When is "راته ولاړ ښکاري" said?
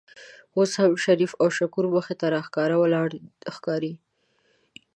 2.33-3.93